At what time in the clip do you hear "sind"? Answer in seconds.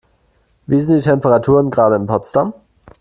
0.81-0.97